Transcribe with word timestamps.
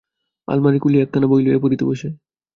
আলমারি 0.47 0.77
খুলিয়া 0.79 1.03
একখানা 1.05 1.27
বই 1.31 1.41
লইয়া 1.45 1.63
পড়িতে 1.63 1.83
বসে। 1.89 2.09